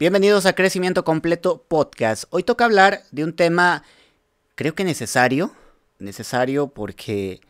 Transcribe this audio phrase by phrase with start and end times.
[0.00, 2.26] Bienvenidos a Crecimiento Completo Podcast.
[2.30, 3.82] Hoy toca hablar de un tema
[4.54, 5.56] creo que necesario,
[5.98, 7.40] necesario porque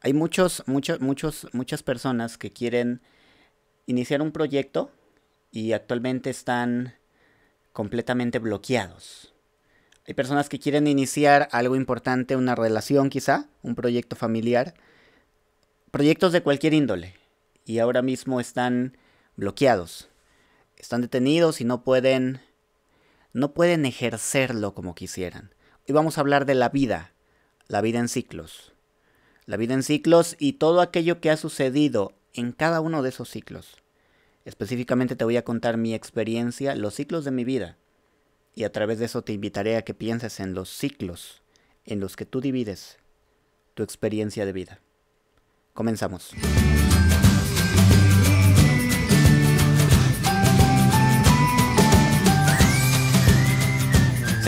[0.00, 3.02] hay muchos, muchos, muchos, muchas personas que quieren
[3.86, 4.90] iniciar un proyecto
[5.52, 6.96] y actualmente están
[7.72, 9.32] completamente bloqueados.
[10.04, 14.74] Hay personas que quieren iniciar algo importante, una relación quizá, un proyecto familiar,
[15.92, 17.14] proyectos de cualquier índole,
[17.64, 18.96] y ahora mismo están
[19.36, 20.08] bloqueados
[20.82, 22.40] están detenidos y no pueden
[23.32, 25.54] no pueden ejercerlo como quisieran.
[25.88, 27.14] Hoy vamos a hablar de la vida,
[27.68, 28.74] la vida en ciclos.
[29.46, 33.30] La vida en ciclos y todo aquello que ha sucedido en cada uno de esos
[33.30, 33.76] ciclos.
[34.44, 37.78] Específicamente te voy a contar mi experiencia, los ciclos de mi vida.
[38.54, 41.42] Y a través de eso te invitaré a que pienses en los ciclos
[41.86, 42.98] en los que tú divides
[43.74, 44.80] tu experiencia de vida.
[45.72, 46.32] Comenzamos.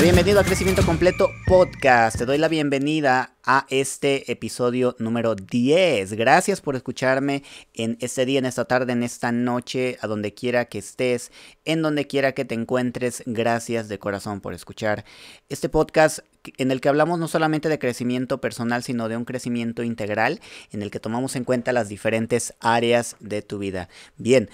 [0.05, 2.19] Bienvenido a Crecimiento Completo Podcast.
[2.19, 6.13] Te doy la bienvenida a este episodio número 10.
[6.13, 10.67] Gracias por escucharme en este día, en esta tarde, en esta noche, a donde quiera
[10.67, 11.33] que estés,
[11.65, 13.23] en donde quiera que te encuentres.
[13.25, 15.07] Gracias de corazón por escuchar
[15.49, 16.19] este podcast
[16.59, 20.39] en el que hablamos no solamente de crecimiento personal, sino de un crecimiento integral
[20.71, 23.89] en el que tomamos en cuenta las diferentes áreas de tu vida.
[24.19, 24.51] Bien,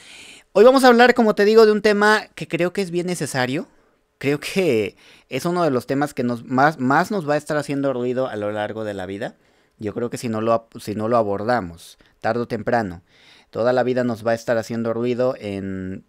[0.53, 3.09] hoy vamos a hablar, como te digo, de un tema que creo que es bien
[3.09, 3.67] necesario
[4.21, 4.97] creo que
[5.31, 8.29] es uno de los temas que nos, más, más nos va a estar haciendo ruido
[8.29, 9.37] a lo largo de la vida.
[9.79, 13.03] Yo creo que si no, lo, si no lo abordamos, tarde o temprano,
[13.49, 16.05] toda la vida nos va a estar haciendo ruido en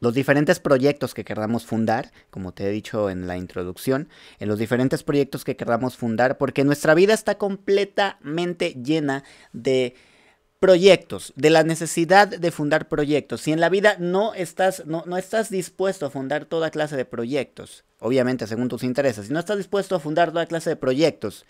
[0.00, 4.58] los diferentes proyectos que queramos fundar, como te he dicho en la introducción, en los
[4.58, 9.22] diferentes proyectos que queramos fundar, porque nuestra vida está completamente llena
[9.52, 9.94] de
[10.64, 13.42] proyectos, de la necesidad de fundar proyectos.
[13.42, 17.04] Si en la vida no estás, no, no estás dispuesto a fundar toda clase de
[17.04, 21.44] proyectos, obviamente según tus intereses, si no estás dispuesto a fundar toda clase de proyectos,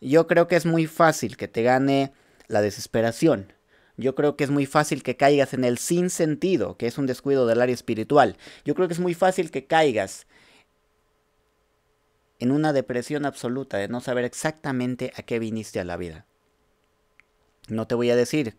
[0.00, 2.12] yo creo que es muy fácil que te gane
[2.48, 3.52] la desesperación.
[3.96, 7.46] Yo creo que es muy fácil que caigas en el sinsentido, que es un descuido
[7.46, 8.36] del área espiritual.
[8.64, 10.26] Yo creo que es muy fácil que caigas
[12.40, 16.26] en una depresión absoluta de no saber exactamente a qué viniste a la vida.
[17.68, 18.56] No te voy a decir,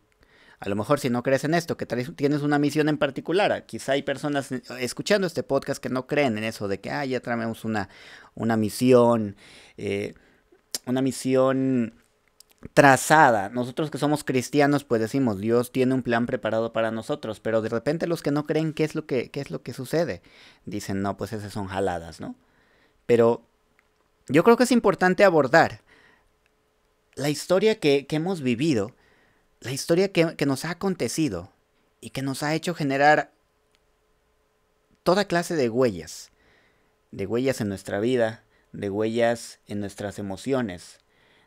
[0.60, 3.66] a lo mejor si no crees en esto, que tienes una misión en particular.
[3.66, 7.06] Quizá hay personas eh, escuchando este podcast que no creen en eso de que, ah,
[7.06, 7.90] ya traemos una,
[8.34, 9.36] una misión,
[9.78, 10.14] eh,
[10.86, 11.94] una misión
[12.74, 13.50] trazada.
[13.50, 17.70] Nosotros que somos cristianos, pues decimos, Dios tiene un plan preparado para nosotros, pero de
[17.70, 20.22] repente los que no creen, ¿qué es lo que, qué es lo que sucede?
[20.66, 22.36] Dicen, no, pues esas son jaladas, ¿no?
[23.06, 23.46] Pero
[24.28, 25.82] yo creo que es importante abordar
[27.16, 28.95] la historia que, hemos vivido,
[29.66, 31.52] la historia que, nos ha acontecido
[32.00, 33.34] y que nos ha hecho generar
[35.04, 36.32] toda clase de huellas,
[37.12, 41.00] de huellas en nuestra vida, de huellas en nuestras emociones,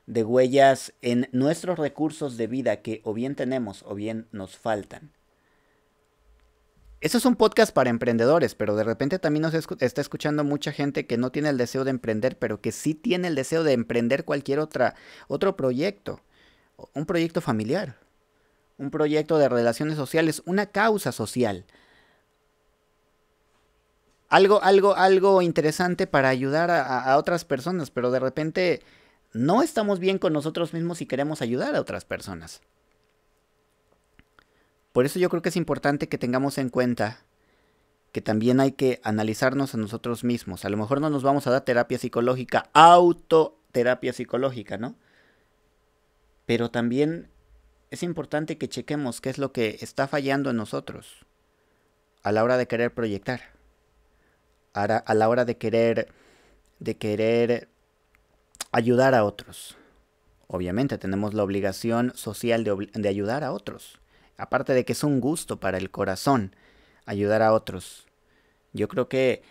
[0.07, 5.13] de huellas en nuestros recursos de vida que o bien tenemos o bien nos faltan.
[7.01, 11.07] Eso es un podcast para emprendedores, pero de repente también nos está escuchando mucha gente
[11.07, 14.25] que no tiene el deseo de emprender, pero que sí tiene el deseo de emprender
[14.25, 14.97] cualquier otra,
[15.29, 16.21] otro proyecto.
[16.95, 17.99] Un proyecto familiar,
[18.79, 21.67] un proyecto de relaciones sociales, una causa social.
[24.29, 28.83] Algo, algo, algo interesante para ayudar a, otras personas, pero de repente
[29.33, 32.61] no estamos bien con nosotros mismos y queremos ayudar a otras personas.
[34.93, 37.25] Por eso yo creo que es importante que tengamos en cuenta
[38.13, 40.65] que también hay que analizarnos a nosotros mismos.
[40.65, 44.97] A lo mejor no nos vamos a dar terapia psicológica, autoterapia psicológica, ¿no?
[46.47, 47.31] Pero también
[47.91, 51.27] es importante que chequemos qué es lo que está fallando en nosotros
[52.23, 53.41] a la hora de querer proyectar,
[54.75, 56.09] a la hora de querer,
[56.79, 57.69] de querer
[58.71, 59.77] ayudar a otros.
[60.47, 64.01] Obviamente tenemos la obligación social de, ayudar a otros.
[64.37, 66.55] Aparte de que es un gusto para el corazón
[67.07, 68.07] ayudar a otros.
[68.73, 69.43] Yo creo que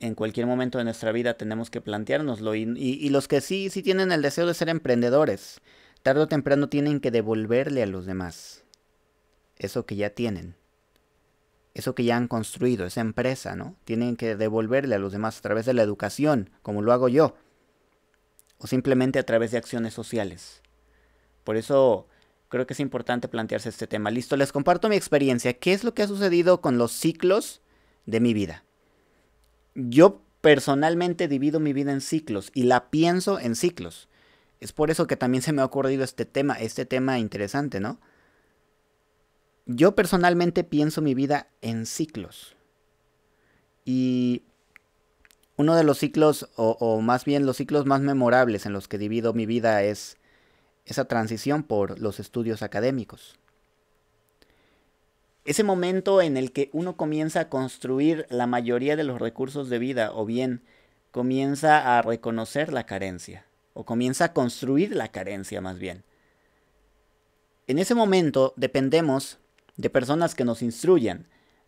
[0.00, 2.54] en cualquier momento de nuestra vida tenemos que planteárnoslo.
[2.54, 5.60] Y, los que sí, sí tienen el deseo de ser emprendedores,
[6.04, 8.62] tarde o temprano tienen que devolverle a los demás
[9.56, 10.54] eso que ya tienen.
[11.72, 13.74] Eso que ya han construido, esa empresa, ¿no?
[13.84, 17.34] Tienen que devolverle a los demás a través de la educación, como lo hago yo.
[18.58, 20.62] O simplemente a través de acciones sociales.
[21.42, 22.06] Por eso
[22.50, 24.10] creo que es importante plantearse este tema.
[24.10, 25.54] Listo, les comparto mi experiencia.
[25.54, 27.62] ¿Qué es lo que ha sucedido con los ciclos
[28.04, 28.62] de mi vida?
[29.74, 34.10] Yo personalmente divido mi vida en ciclos y la pienso en ciclos.
[34.60, 38.00] Es por eso que también se me ha ocurrido este tema, este tema interesante, ¿no?
[39.66, 42.56] Yo personalmente pienso mi vida en ciclos.
[43.84, 44.42] Y
[45.56, 49.32] uno de los ciclos, o, más bien los ciclos más memorables en los que divido
[49.32, 50.18] mi vida es
[50.84, 53.38] esa transición por los estudios académicos.
[55.44, 59.78] Ese momento en el que uno comienza a construir la mayoría de los recursos de
[59.78, 60.62] vida o bien
[61.10, 66.04] comienza a reconocer la carencia o comienza a construir la carencia más bien.
[67.66, 69.38] En ese momento dependemos
[69.76, 71.26] de personas que nos instruyan,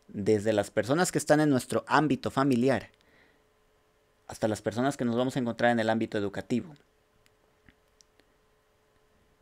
[0.09, 2.91] desde las personas que están en nuestro ámbito familiar
[4.27, 6.75] hasta las personas que nos vamos a encontrar en el ámbito educativo.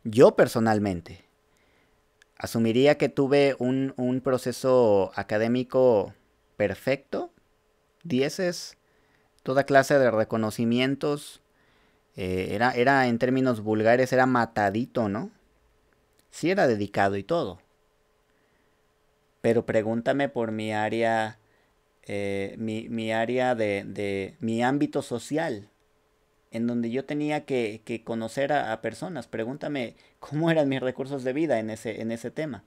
[0.03, 1.25] Yo personalmente
[2.37, 6.13] asumiría que tuve un, proceso académico
[6.57, 7.31] perfecto,
[8.03, 8.77] dieces,
[9.41, 11.41] toda clase de reconocimientos,
[12.15, 15.31] eh, era, era en términos vulgares, era matadito, ¿no?
[16.31, 17.59] Sí era dedicado y todo.
[19.41, 21.39] Pero pregúntame por mi área
[22.07, 25.69] eh, mi, área de, mi ámbito social,
[26.51, 29.27] en donde yo tenía que, conocer a, personas.
[29.27, 32.63] Pregúntame cómo eran mis recursos de vida en ese, en ese tema.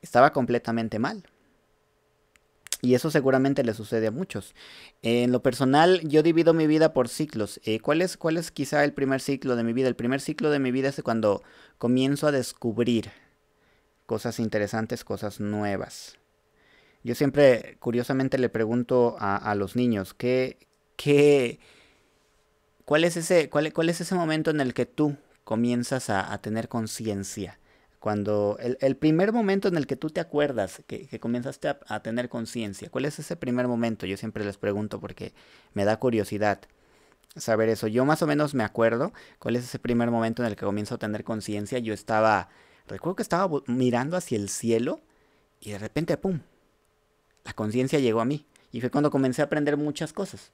[0.00, 1.24] Estaba completamente mal.
[2.80, 4.54] Y eso seguramente le sucede a muchos.
[5.02, 7.60] En lo personal, yo divido mi vida por ciclos.
[7.64, 9.88] Eh, ¿cuál, es, ¿Cuál es quizá el primer ciclo de mi vida?
[9.88, 11.42] El primer ciclo de mi vida es cuando
[11.78, 13.10] comienzo a descubrir
[14.06, 16.18] cosas interesantes, cosas nuevas.
[17.04, 20.56] Yo siempre, curiosamente, le pregunto a, los niños, ¿qué,
[20.96, 21.60] qué,
[22.84, 26.68] cuál, es ese, cuál, cuál, es ese momento en el que tú comienzas a, tener
[26.68, 27.58] conciencia?
[28.00, 32.28] Cuando el, primer momento en el que tú te acuerdas que, que a, a tener
[32.28, 34.06] conciencia, ¿cuál es ese primer momento?
[34.06, 35.32] Yo siempre les pregunto porque
[35.74, 36.60] me da curiosidad
[37.36, 37.86] saber eso.
[37.86, 40.94] Yo más o menos me acuerdo cuál es ese primer momento en el que comienzo
[40.94, 41.78] a tener conciencia.
[41.80, 42.48] Yo estaba,
[42.86, 45.00] recuerdo que estaba mirando hacia el cielo
[45.60, 46.40] y de repente, ¡pum!,
[47.44, 48.46] la conciencia llegó a mí.
[48.70, 50.52] Y fue cuando comencé a aprender muchas cosas.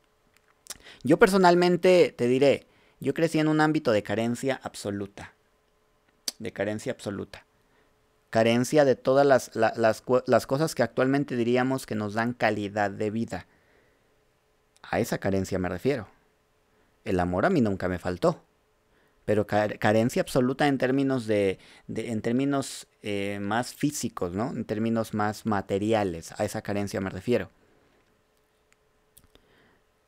[1.03, 2.69] Yo personalmente te diré,
[3.01, 5.34] yo crecí en un ámbito de carencia absoluta.
[6.39, 7.47] De carencia absoluta.
[8.31, 13.47] Carencia de todas las, las, cosas que actualmente diríamos que nos dan calidad de vida.
[14.83, 16.09] A esa carencia me refiero.
[17.05, 18.43] El amor a mí nunca me faltó.
[19.25, 21.59] Pero carencia absoluta en términos de,
[21.89, 24.51] en términos eh, más físicos, ¿no?
[24.51, 27.51] En términos más materiales, a esa carencia me refiero.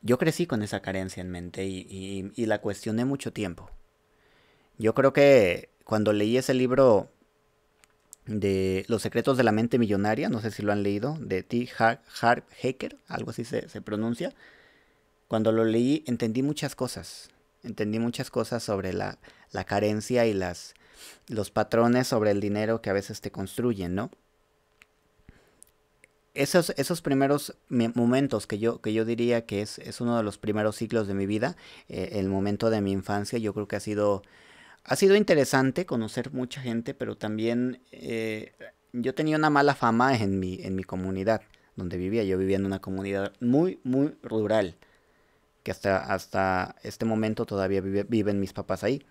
[0.07, 3.71] Yo crecí con esa carencia en mente y, la cuestioné mucho tiempo.
[4.79, 7.09] Yo creo que cuando leí ese libro
[8.27, 11.69] de Los secretos de la mente millonaria, no sé si lo han leído, de T.
[11.79, 14.35] Harv Haker, algo así se, se, pronuncia.
[15.29, 17.31] Cuando lo leí entendí muchas cosas.
[17.63, 19.19] Entendí muchas cosas sobre la,
[19.53, 20.75] la carencia y las,
[21.29, 24.11] los patrones sobre el dinero que a veces te construyen, ¿no?
[26.35, 30.37] Esos, esos primeros momentos que yo, que yo diría que es, es uno de los
[30.37, 31.57] primeros ciclos de mi vida,
[31.89, 34.23] eh, el momento de mi infancia, yo creo que ha sido,
[34.87, 38.53] ha sido interesante conocer mucha gente, pero también eh,
[38.93, 41.43] yo tenía una mala fama en mi, en mi comunidad
[41.77, 42.25] donde vivía.
[42.25, 44.77] Yo vivía en una comunidad muy, muy rural,
[45.63, 49.05] que hasta, hasta este momento todavía viven mis papás ahí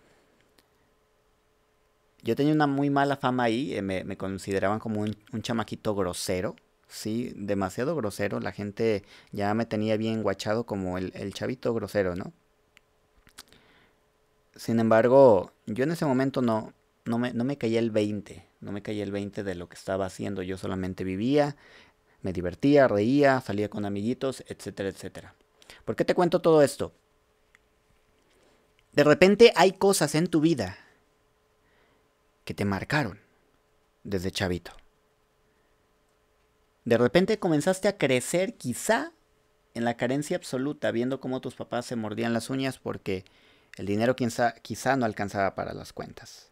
[2.25, 6.55] yo tenía una muy mala fama ahí, eh, me, consideraban como un, chamaquito grosero,
[6.87, 12.33] sí, demasiado grosero, la gente ya me tenía bien guachado como el, chavito grosero, ¿no?
[14.55, 16.73] Sin embargo, yo en ese momento no,
[17.05, 19.75] no, me, no me caía el 20, no me caía el 20 de lo que
[19.75, 21.55] estaba haciendo, yo solamente vivía,
[22.21, 25.35] me divertía, reía, salía con amiguitos, etcétera, etcétera.
[25.83, 26.93] ¿Por qué te cuento todo esto?
[28.93, 30.77] De repente hay cosas en tu vida
[32.45, 33.19] que te marcaron
[34.03, 34.71] desde chavito.
[36.85, 39.11] De repente comenzaste a crecer quizá
[39.73, 43.25] en la carencia absoluta, viendo cómo tus papás se mordían las uñas porque
[43.75, 46.49] el dinero quizá, quizá no alcanzaba para las cuentas.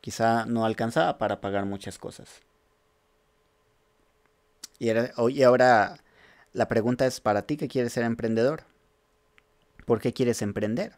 [0.00, 2.42] Quizá no alcanzaba para pagar muchas cosas.
[4.78, 5.98] Y, ahora
[6.52, 8.64] la pregunta es para ti que quieres ser emprendedor.
[9.84, 10.94] ¿Por qué quieres emprender?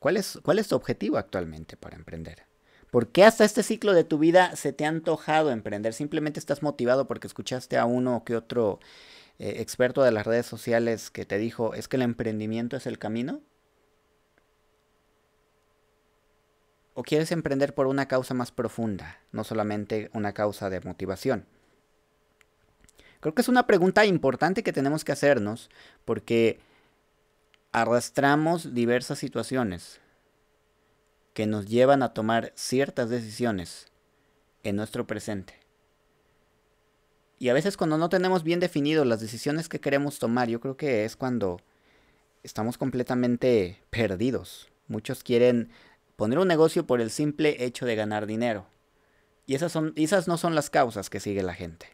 [0.00, 2.42] ¿Cuál es, ¿Cuál es tu objetivo actualmente para emprender?
[2.90, 5.94] ¿Por qué hasta este ciclo de tu vida se te ha antojado emprender?
[5.94, 8.80] ¿Simplemente estás motivado porque escuchaste a uno o que otro
[9.38, 12.98] eh, experto de las redes sociales que te dijo, es que el emprendimiento es el
[12.98, 13.42] camino?
[16.94, 21.44] ¿O quieres emprender por una causa más profunda, no solamente una causa de motivación?
[23.20, 25.70] Creo que es una pregunta importante que tenemos que hacernos
[26.04, 26.60] porque
[27.72, 30.00] arrastramos diversas situaciones
[31.32, 33.88] que nos llevan a tomar ciertas decisiones
[34.62, 35.54] en nuestro presente.
[37.38, 40.76] Y a veces cuando no tenemos bien definido las decisiones que queremos tomar, yo creo
[40.76, 41.60] que es cuando
[42.44, 44.68] estamos completamente perdidos.
[44.86, 45.70] Muchos quieren
[46.16, 48.66] poner un negocio por el simple hecho de ganar dinero.
[49.46, 51.86] Y esas, son, esas no son las causas que sigue la gente.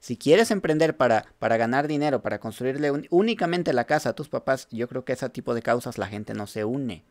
[0.00, 4.68] Si quieres emprender para, para ganar dinero, para construirle únicamente la casa a tus papás,
[4.70, 7.04] yo creo que ese tipo de causas la gente no se une.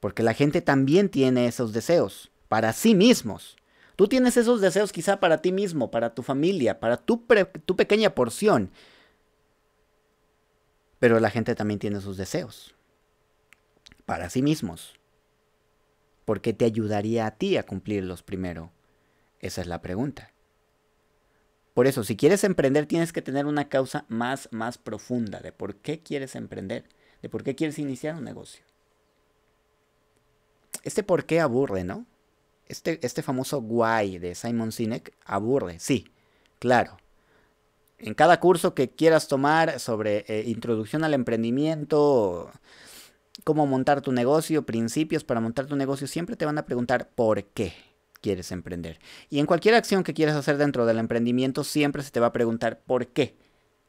[0.00, 3.56] Porque la gente también tiene esos deseos para sí mismos.
[3.94, 7.24] Tú tienes esos deseos quizá para ti mismo, para tu familia, para tu,
[7.66, 8.70] tu pequeña porción.
[10.98, 12.74] Pero la gente también tiene sus deseos
[14.06, 14.98] para sí mismos.
[16.24, 18.72] ¿Por qué te ayudaría a ti a cumplirlos primero?
[19.40, 20.32] Esa es la pregunta.
[21.74, 25.76] Por eso, si quieres emprender, tienes que tener una causa más, más profunda de por
[25.76, 26.84] qué quieres emprender,
[27.22, 28.64] de por qué quieres iniciar un negocio.
[30.82, 32.06] Este por qué aburre, ¿no?
[32.66, 36.08] Este, este famoso why de Simon Sinek aburre, sí,
[36.58, 36.96] claro.
[37.98, 42.50] En cada curso que quieras tomar sobre eh, introducción al emprendimiento,
[43.44, 47.44] cómo montar tu negocio, principios para montar tu negocio, siempre te van a preguntar por
[47.44, 47.72] qué
[48.20, 48.98] quieres emprender.
[49.30, 52.32] Y en cualquier acción que quieras hacer dentro del emprendimiento, siempre se te va a
[52.32, 53.36] preguntar por qué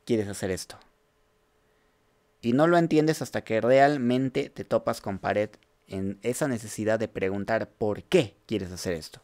[0.05, 0.77] quieres hacer esto.
[2.41, 5.49] Y no lo entiendes hasta que realmente te topas con pared
[5.87, 9.21] en esa necesidad de preguntar por qué quieres hacer esto.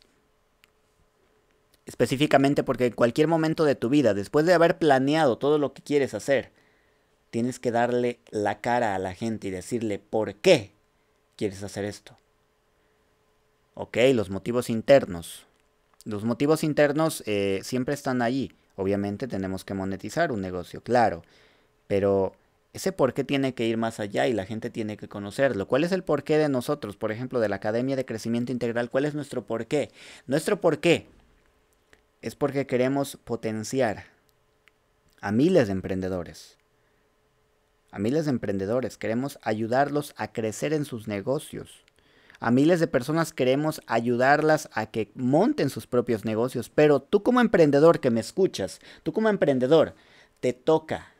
[1.86, 5.82] Específicamente porque en cualquier momento de tu vida, después de haber planeado todo lo que
[5.82, 6.54] quieres hacer,
[7.30, 10.74] tienes que darle la cara a la gente y decirle por qué
[11.36, 12.18] quieres hacer esto.
[13.74, 15.46] Ok, los motivos internos.
[16.06, 18.52] Los motivos internos eh, siempre están allí.
[18.76, 21.24] Obviamente tenemos que monetizar un negocio, claro.
[21.88, 22.34] Pero
[22.74, 25.68] ese por qué tiene que ir más allá y la gente tiene que conocerlo.
[25.68, 28.90] ¿Cuál es el porqué de nosotros, por ejemplo, de la Academia de Crecimiento Integral?
[28.90, 29.92] ¿Cuál es nuestro porqué?
[30.28, 31.08] Nuestro porqué
[32.22, 34.06] es porque queremos potenciar
[35.22, 36.59] a miles de emprendedores
[37.92, 41.84] a miles de emprendedores, queremos ayudarlos a crecer en sus negocios.
[42.40, 47.42] A miles de personas queremos ayudarlas a que monten sus propios negocios, pero tú como
[47.42, 49.96] emprendedor que me escuchas, tú como emprendedor,
[50.40, 51.12] te toca,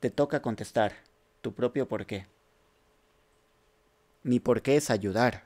[0.00, 0.92] te toca contestar
[1.40, 2.26] tu propio por qué.
[4.22, 5.44] Mi por qué es ayudar,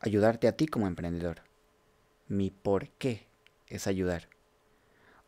[0.00, 1.42] ayudarte a ti como emprendedor.
[2.28, 3.26] Mi por qué
[3.66, 4.28] es ayudar.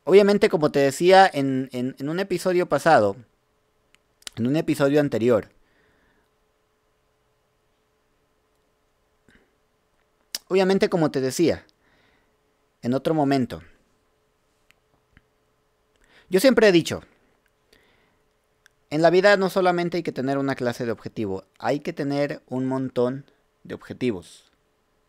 [0.04, 3.16] Obviamente, como te decía en, en un episodio pasado,
[4.37, 5.49] en un episodio anterior,
[10.49, 11.65] obviamente como te decía,
[12.83, 13.63] en otro momento,
[16.29, 17.03] yo siempre he dicho,
[18.91, 22.43] en la vida no solamente hay que tener una clase de objetivo, hay que tener
[22.47, 23.25] un montón
[23.63, 24.51] de objetivos,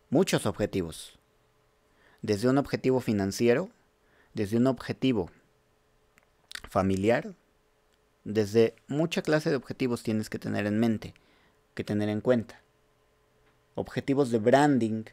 [0.09, 1.17] muchos objetivos,
[2.21, 3.69] desde un objetivo financiero,
[4.33, 5.31] desde un objetivo
[6.69, 7.33] familiar,
[8.23, 11.13] desde mucha clase de objetivos tienes que tener en mente,
[11.73, 12.61] que tener en cuenta.
[13.75, 15.05] Objetivos de branding,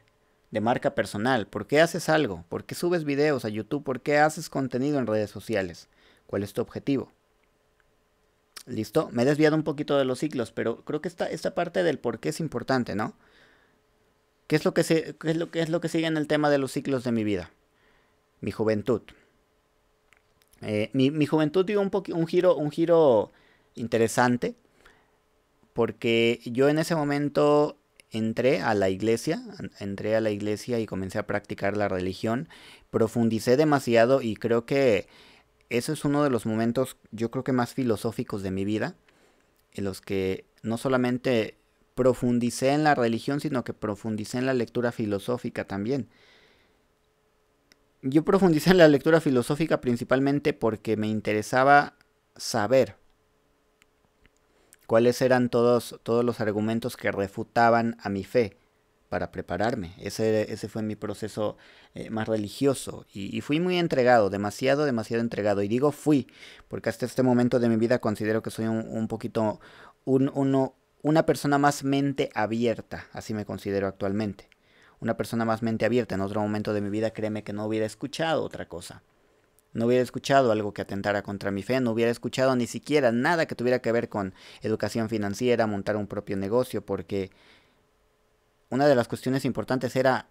[0.50, 1.46] de marca personal.
[1.46, 2.44] ¿Por qué haces algo?
[2.48, 3.84] ¿Por qué subes videos a YouTube?
[3.84, 5.88] ¿Por qué haces contenido en redes sociales?
[6.26, 7.12] ¿Cuál es tu objetivo?
[8.66, 9.08] ¿Listo?
[9.12, 11.98] Me he desviado un poquito de los ciclos, pero creo que esta, esta parte del
[11.98, 13.14] por qué es importante, ¿no?
[14.46, 16.26] ¿Qué es, lo que se, qué es, lo, qué es lo que sigue en el
[16.26, 17.50] tema de los ciclos de mi vida?
[18.40, 19.02] Mi juventud.
[20.62, 23.30] Eh, mi, juventud dio un, un, giro, un giro
[23.74, 24.56] interesante
[25.72, 27.76] porque yo en ese momento
[28.10, 29.42] entré a la iglesia,
[29.78, 32.48] entré a la iglesia y comencé a practicar la religión,
[32.90, 35.06] profundicé demasiado y creo que
[35.70, 38.96] eso es uno de los momentos, yo creo que más filosóficos de mi vida,
[39.72, 41.56] en los que no solamente
[41.94, 46.08] profundicé en la religión, sino que profundicé en la lectura filosófica también
[48.02, 51.94] yo profundicé en la lectura filosófica principalmente porque me interesaba
[52.36, 52.96] saber
[54.86, 58.56] cuáles eran todos, todos los argumentos que refutaban a mi fe
[59.08, 59.94] para prepararme.
[59.98, 61.56] Ese, ese fue mi proceso
[61.94, 65.62] eh, más religioso y, fui muy entregado, demasiado, demasiado entregado.
[65.62, 66.28] Y digo fui,
[66.68, 69.60] porque hasta este momento de mi vida considero que soy un, un poquito
[70.04, 74.48] un, uno, una persona más mente abierta, así me considero actualmente
[75.00, 76.14] una persona más mente abierta.
[76.14, 79.02] En otro momento de mi vida, créeme que no hubiera escuchado otra cosa.
[79.72, 83.46] No hubiera escuchado algo que atentara contra mi fe, no hubiera escuchado ni siquiera nada
[83.46, 87.30] que tuviera que ver con educación financiera, montar un propio negocio, porque
[88.70, 90.26] una de las cuestiones importantes era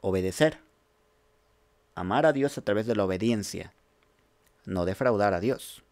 [0.00, 0.58] obedecer.
[1.94, 3.72] Amar a Dios a través de la obediencia,
[4.66, 5.82] no defraudar a Dios.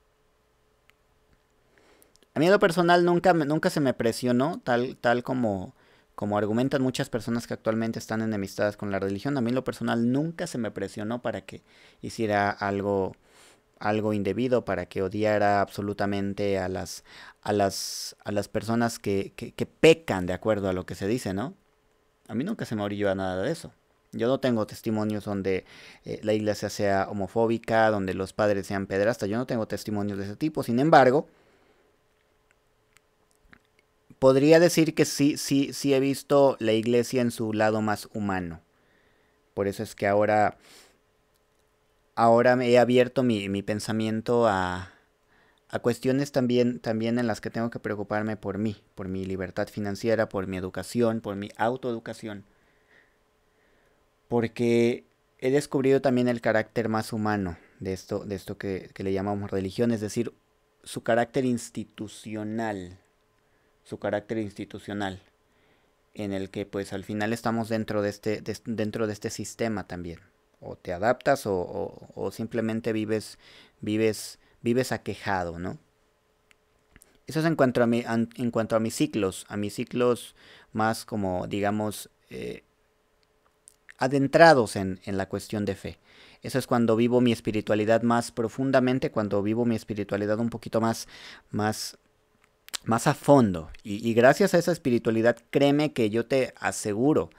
[2.35, 5.75] A mí en lo personal nunca, nunca se me presionó tal, tal como
[6.17, 10.11] como argumentan muchas personas que actualmente están enemistadas con la religión, a mí lo personal
[10.11, 11.63] nunca se me presionó para que
[12.01, 13.15] hiciera algo
[13.79, 17.05] algo indebido, para que odiara absolutamente a las
[17.43, 21.35] a las a las personas que, que, pecan de acuerdo a lo que se dice,
[21.35, 21.55] ¿no?
[22.29, 23.73] A mí nunca se me orilló a nada de eso.
[24.13, 25.67] Yo no tengo testimonios donde
[26.07, 29.29] eh, la iglesia sea homofóbica, donde los padres sean pedrastas.
[29.29, 30.63] Yo no tengo testimonios de ese tipo.
[30.63, 31.29] Sin embargo,
[34.19, 38.63] podría decir que sí, sí, sí he visto la iglesia en su lado más humano.
[39.55, 40.59] Por eso es que ahora,
[42.15, 44.93] ahora me he abierto mi, mi pensamiento a,
[45.69, 49.69] a cuestiones también, también en las que tengo que preocuparme por mí, por mi libertad
[49.69, 52.45] financiera, por mi educación, por mi autoeducación.
[54.29, 55.05] Porque
[55.39, 59.51] he descubrido también el carácter más humano de esto, de esto que, que le llamamos
[59.51, 60.33] religión, es decir,
[60.83, 62.99] su carácter institucional,
[63.87, 65.23] su carácter institucional,
[66.13, 70.19] en el que pues al final estamos dentro de este, dentro de este sistema también.
[70.61, 73.39] O te adaptas o, o, simplemente vives,
[73.81, 75.79] vives, vives aquejado, ¿no?
[77.27, 80.35] Eso es en cuanto a, mi, en cuanto a mis ciclos, a mis ciclos
[80.73, 82.65] más como, digamos, eh,
[83.99, 85.99] adentrados en, en, la cuestión de fe.
[86.43, 91.07] Eso es cuando vivo mi espiritualidad más profundamente, cuando vivo mi espiritualidad un poquito más,
[91.51, 91.99] más,
[92.87, 93.71] más a fondo.
[93.83, 97.31] Y, gracias a esa espiritualidad, créeme que yo te aseguro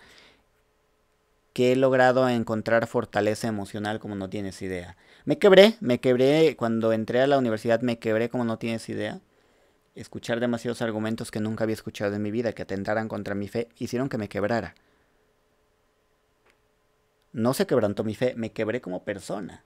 [1.53, 4.95] que he logrado encontrar fortaleza emocional como no tienes idea.
[5.25, 9.21] Me quebré, me quebré cuando entré a la universidad, me quebré como no tienes idea.
[9.95, 13.69] Escuchar demasiados argumentos que nunca había escuchado en mi vida, que atentaran contra mi fe,
[13.79, 14.75] hicieron que me quebrara.
[17.33, 19.63] No se quebrantó mi fe, me quebré como persona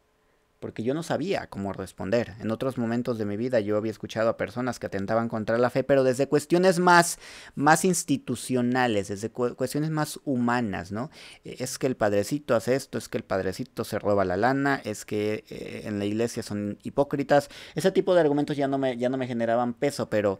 [0.62, 2.36] porque yo no sabía cómo responder.
[2.40, 5.72] En otros momentos de mi vida yo había escuchado a personas que atentaban contra la
[5.72, 7.18] fe, pero desde cuestiones más,
[7.56, 11.10] más institucionales, desde cuestiones más humanas, ¿no?
[11.44, 14.80] E, es que el padrecito hace esto, es que el padrecito se roba la lana,
[14.86, 17.50] es que eh, en la iglesia son hipócritas.
[17.74, 20.40] Ese tipo de argumentos ya no me, ya no me generaban peso, pero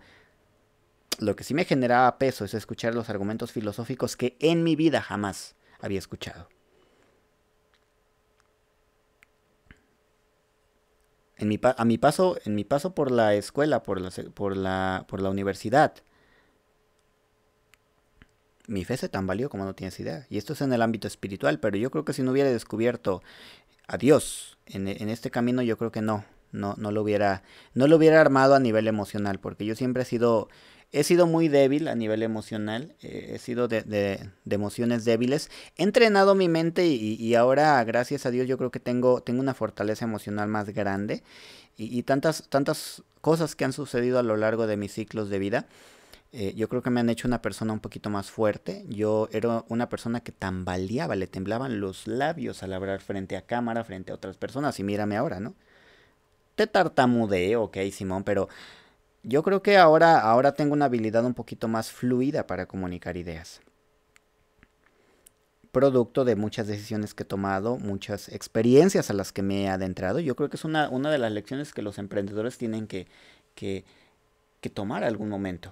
[1.18, 5.02] lo que sí me generaba peso es escuchar los argumentos filosóficos que en mi vida
[5.02, 6.48] jamás había escuchado.
[11.42, 15.06] En mi, a mi paso, en mi paso por la escuela, por la, por la,
[15.08, 15.96] por la universidad,
[18.68, 20.28] mi fe se tambaleó como no tienes idea.
[20.30, 23.24] Y esto es en el ámbito espiritual, pero yo creo que si no hubiera descubierto
[23.88, 27.42] a Dios en, en este camino, yo creo que no, no, no lo hubiera,
[27.74, 30.48] no lo hubiera armado a nivel emocional, porque yo siempre he sido
[30.92, 35.50] he sido muy débil a nivel emocional, eh, he sido de, emociones débiles.
[35.78, 39.54] He entrenado mi mente y, ahora, gracias a Dios, yo creo que tengo, tengo una
[39.54, 41.24] fortaleza emocional más grande
[41.78, 45.68] y, tantas, tantas cosas que han sucedido a lo largo de mis ciclos de vida.
[46.34, 48.86] Eh, yo creo que me han hecho una persona un poquito más fuerte.
[48.88, 53.84] Yo era una persona que tambaleaba, le temblaban los labios al hablar frente a cámara,
[53.84, 54.80] frente a otras personas.
[54.80, 55.56] Y mírame ahora, ¿no?
[56.56, 58.48] Te tartamudeo, ok, Simón, pero
[59.24, 63.62] yo creo que ahora, ahora tengo una habilidad un poquito más fluida para comunicar ideas.
[65.72, 70.20] Producto de muchas decisiones que he tomado, muchas experiencias a las que me he adentrado.
[70.20, 73.08] Yo creo que es una, una de las lecciones que los emprendedores tienen que,
[73.56, 73.86] que,
[74.60, 75.72] que tomar algún momento.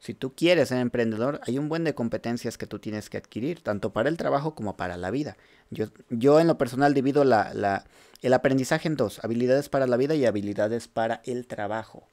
[0.00, 3.62] Si tú quieres ser emprendedor, hay un buen de competencias que tú tienes que adquirir,
[3.62, 5.36] tanto para el trabajo como para la vida.
[5.70, 7.84] Yo, yo en lo personal divido la, la,
[8.22, 12.06] el aprendizaje en dos, habilidades para la vida y habilidades para el trabajo.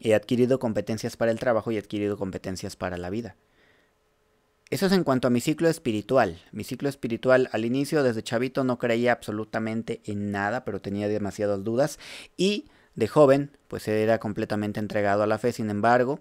[0.00, 3.36] He adquirido competencias para el trabajo y he adquirido competencias para la vida.
[4.70, 6.40] Eso es en cuanto a mi ciclo espiritual.
[6.50, 11.62] Mi ciclo espiritual al inicio, desde chavito, no creía absolutamente en nada, pero tenía demasiadas
[11.62, 11.98] dudas.
[12.36, 15.52] Y de joven, pues era completamente entregado a la fe.
[15.52, 16.20] Sin embargo,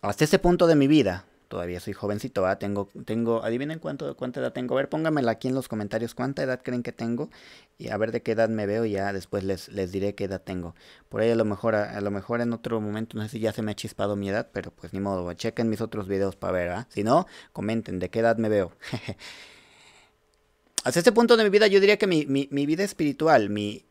[0.00, 4.52] hasta ese punto de mi vida, todavía soy jovencito, tengo, tengo, adivinen cuánto, cuánta edad
[4.52, 4.74] tengo.
[4.74, 7.28] A ver, pónganmela aquí en los comentarios cuánta edad creen que tengo
[7.76, 10.24] y a ver de qué edad me veo y ya después les, les diré qué
[10.24, 10.74] edad tengo.
[11.10, 13.52] Por ahí a lo mejor, a, lo mejor en otro momento, no sé si ya
[13.52, 16.52] se me ha chispado mi edad, pero pues ni modo, chequen mis otros videos para
[16.54, 16.86] ver, ¿ah?
[16.88, 18.72] Si no, comenten de qué edad me veo.
[20.84, 23.84] Hasta este punto de mi vida yo diría que mi, mi vida espiritual, mi,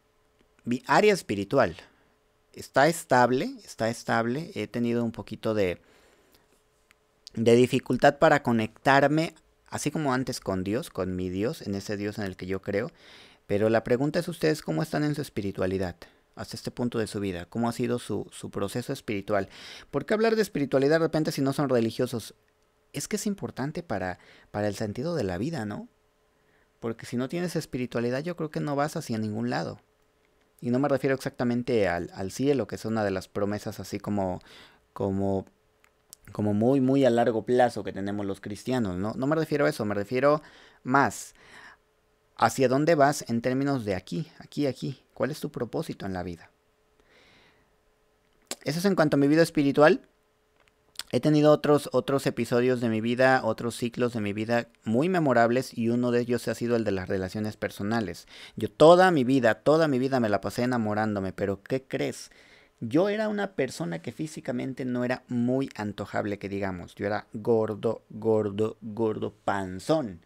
[0.63, 1.75] mi área espiritual
[2.53, 4.51] está estable, está estable.
[4.55, 5.81] He tenido un poquito de,
[7.33, 9.33] de dificultad para conectarme,
[9.67, 12.61] así como antes con Dios, con mi Dios, en ese Dios en el que yo
[12.61, 12.91] creo.
[13.47, 15.95] Pero la pregunta es ustedes cómo están en su espiritualidad
[16.35, 19.49] hasta este punto de su vida, cómo ha sido su, su proceso espiritual.
[19.89, 22.35] ¿Por qué hablar de espiritualidad de repente si no son religiosos?
[22.93, 24.19] Es que es importante para,
[24.51, 25.89] para el sentido de la vida, ¿no?
[26.79, 29.81] Porque si no tienes espiritualidad yo creo que no vas hacia ningún lado.
[30.61, 34.39] Y no me refiero exactamente al, cielo, que es una de las promesas así como,
[34.93, 35.45] como
[36.31, 39.13] como muy, muy a largo plazo que tenemos los cristianos, ¿no?
[39.15, 40.41] No me refiero a eso, me refiero
[40.83, 41.33] más
[42.37, 45.03] hacia dónde vas en términos de aquí, aquí, aquí.
[45.13, 46.51] ¿Cuál es tu propósito en la vida?
[48.63, 50.07] Eso es en cuanto a mi vida espiritual.
[51.13, 55.77] He tenido otros, otros episodios de mi vida, otros ciclos de mi vida muy memorables
[55.77, 58.27] y uno de ellos ha sido el de las relaciones personales.
[58.55, 62.31] Yo toda mi vida, toda mi vida me la pasé enamorándome, pero ¿qué crees?
[62.79, 66.95] Yo era una persona que físicamente no era muy antojable, que digamos.
[66.95, 70.21] Yo era gordo, gordo, gordo, panzón.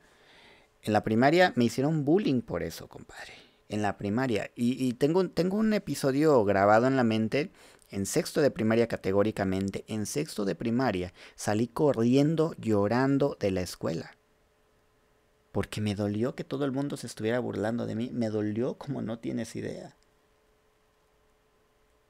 [0.84, 3.45] En la primaria me hicieron bullying por eso, compadre.
[3.68, 4.52] En la primaria.
[4.56, 7.52] Y, y tengo, tengo un episodio grabado en la mente
[7.90, 14.18] en sexto de primaria categóricamente, en sexto de primaria salí corriendo, llorando de la escuela.
[15.52, 18.10] Porque me dolió que todo el mundo se estuviera burlando de mí.
[18.12, 19.96] Me dolió como no tienes idea.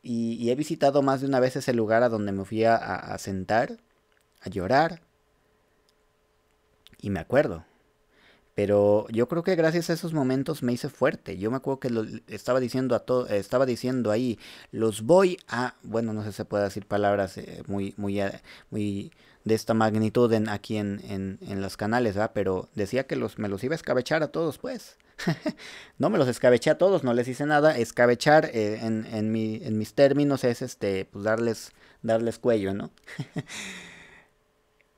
[0.02, 3.18] Y, he visitado más de una vez ese lugar a donde me fui a, a
[3.18, 3.78] sentar,
[4.42, 5.02] a llorar.
[7.00, 7.66] Y me acuerdo,
[8.56, 11.38] pero yo creo que gracias a esos momentos me hice fuerte.
[11.38, 14.40] Yo me acuerdo que lo, estaba diciendo a todo, estaba diciendo ahí,
[14.72, 18.42] los voy a, bueno, no sé si se puede decir palabras eh, muy, muy, eh,
[18.72, 19.12] muy
[19.44, 22.32] de esta magnitud en, aquí en, en, en los canales, ¿verdad?
[22.34, 24.98] Pero decía que los, me los iba a escabechar a todos, pues.
[25.98, 27.78] no me los escabeché a todos, no les hice nada.
[27.78, 32.92] Escabechar eh, en, en, mi, en mis términos es este, pues darles, darles cuello, ¿no?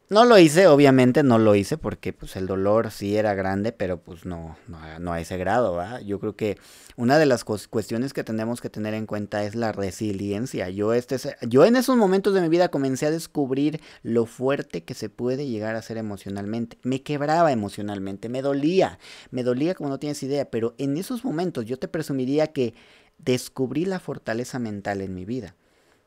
[0.10, 4.00] No lo hice, obviamente no lo hice porque pues el dolor sí era grande, pero
[4.00, 6.00] pues no, no, a ese grado, ¿va?
[6.00, 6.58] Yo creo que
[6.96, 10.70] una de las cuestiones que tenemos que tener en cuenta es la resiliencia.
[10.70, 11.18] Yo, este,
[11.50, 15.46] yo en esos momentos de mi vida comencé a descubrir lo fuerte que se puede
[15.46, 16.78] llegar a ser emocionalmente.
[16.84, 19.00] Me quebraba emocionalmente, me dolía,
[19.32, 22.76] me dolía como no tienes idea, pero en esos momentos yo te presumiría que
[23.18, 25.58] descubrí la fortaleza mental en mi vida.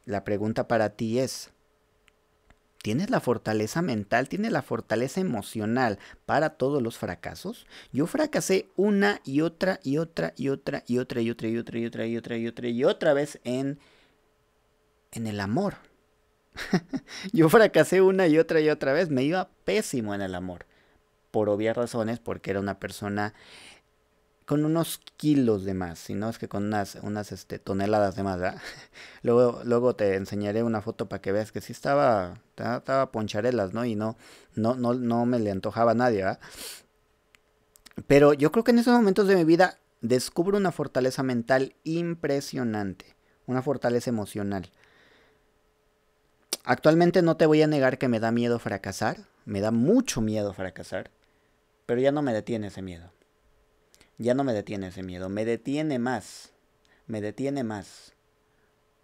[0.07, 1.51] La pregunta para ti es,
[2.83, 7.67] ¿Tienes la fortaleza mental, tienes la fortaleza emocional para todos los fracasos?
[7.93, 11.79] Yo fracasé una y otra y otra y otra y otra y otra y otra
[11.79, 13.79] y otra y otra y otra y otra vez en
[15.13, 15.75] en el amor.
[17.33, 20.67] Yo fracasé una y otra y otra vez, me iba pésimo en el amor.
[21.31, 23.35] Por obvias razones, porque era una persona
[24.51, 28.25] con unos kilos de más, si no es que con unas, unas este, toneladas de
[28.25, 28.41] más,
[29.23, 33.85] luego, luego te enseñaré una foto para que veas que sí estaba, estaba poncharelas, ¿no?
[33.85, 34.17] Y no,
[34.57, 36.41] no, no, no me le antojaba a nadie, ¿verdad?
[38.09, 43.15] Pero yo creo que en esos momentos de mi vida descubro una fortaleza mental impresionante,
[43.47, 44.69] una fortaleza emocional.
[46.65, 50.53] Actualmente no te voy a negar que me da miedo fracasar, me da mucho miedo
[50.53, 51.13] fracasar,
[51.87, 53.13] pero ya no me detiene ese miedo
[54.21, 56.53] ya no me detiene ese miedo, me detiene más,
[57.07, 58.13] me detiene más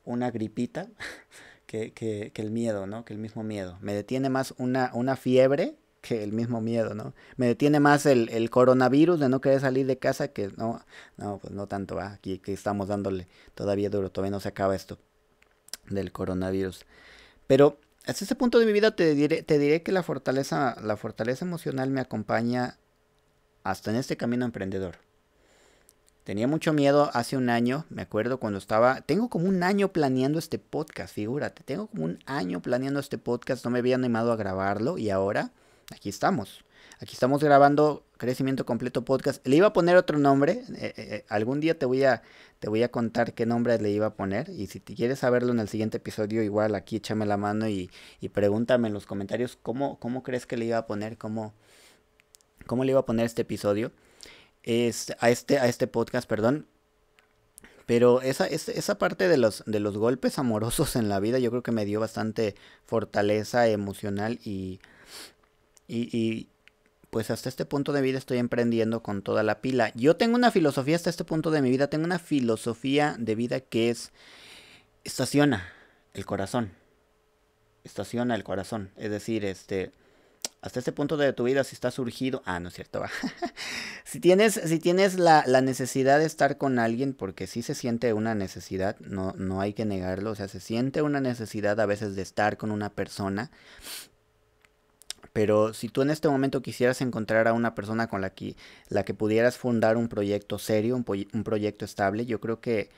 [0.05, 0.89] una gripita
[1.67, 3.05] que, que, el miedo, ¿no?
[3.05, 3.79] Que el mismo miedo.
[3.81, 7.15] Me detiene más una, una fiebre que el mismo miedo, ¿no?
[7.37, 10.85] Me detiene más el, el, coronavirus de no querer salir de casa que no,
[11.17, 12.13] no, pues no tanto, ¿va?
[12.13, 14.99] aquí que estamos dándole todavía duro, todavía no se acaba esto
[15.89, 16.85] del coronavirus.
[17.47, 20.99] Pero hasta ese punto de mi vida te diré, te diré que la fortaleza, la
[20.99, 22.79] fortaleza emocional me acompaña
[23.65, 25.06] hasta en este camino emprendedor.
[26.27, 30.41] Tenía mucho miedo hace un año, me acuerdo cuando estaba, tengo como un año planeando
[30.41, 34.37] este podcast, figúrate, tengo como un año planeando este podcast, no me había animado a
[34.37, 35.53] grabarlo y ahora
[35.95, 36.65] aquí estamos.
[36.99, 39.47] Aquí estamos grabando Crecimiento Completo Podcast.
[39.47, 42.23] Le iba a poner otro nombre, eh, eh, eh, algún día te voy, a,
[42.59, 45.53] te voy a contar qué nombre le iba a poner y si te quieres saberlo
[45.53, 47.89] en el siguiente episodio, igual aquí échame la mano y,
[48.21, 51.55] y pregúntame en los comentarios cómo, cómo crees que le iba a poner, cómo,
[52.67, 53.93] cómo le iba a poner este episodio
[54.67, 56.67] a, este, a este podcast, perdón.
[57.87, 61.63] Pero esa, esa parte de los, de los golpes amorosos en la vida yo creo
[61.63, 64.81] que me dio bastante fortaleza emocional y,
[65.87, 66.49] y,
[67.11, 69.93] pues hasta este punto de vida estoy emprendiendo con toda la pila.
[69.95, 73.61] Yo tengo una filosofía hasta este punto de mi vida, tengo una filosofía de vida
[73.61, 74.11] que es
[75.05, 75.73] estaciona
[76.13, 76.73] el corazón.
[77.85, 78.91] Estaciona el corazón.
[78.97, 79.93] Es decir, este
[80.67, 83.03] hasta este punto de tu vida, si está surgido, ah, no es cierto,
[84.05, 88.13] si tienes, si tienes la, la, necesidad de estar con alguien, porque sí se siente
[88.13, 92.17] una necesidad, no, no hay que negarlo, o sea, se siente una necesidad a veces
[92.17, 93.53] de estar con una persona.
[95.33, 98.57] Pero si tú en este momento quisieras encontrar a una persona con la que,
[98.89, 102.91] la que pudieras fundar un proyecto serio, un proyecto estable, yo creo que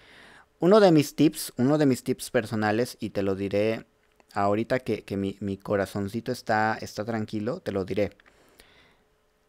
[0.58, 3.86] uno de mis tips, uno de mis tips personales, y te lo diré
[4.42, 8.12] ahorita que, mi, corazoncito está, está tranquilo, te lo diré.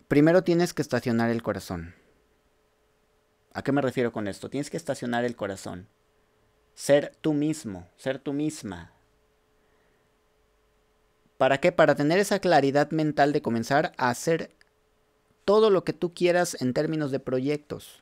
[0.07, 1.93] Primero tienes que estacionar el corazón.
[3.53, 4.49] ¿A qué me refiero con esto?
[4.49, 5.87] Tienes que estacionar el corazón.
[6.73, 8.91] Ser tú mismo, ser tú misma.
[11.37, 11.71] ¿Para qué?
[11.71, 14.55] Para tener esa claridad mental de comenzar a hacer
[15.45, 18.01] todo lo que tú quieras en términos de proyectos.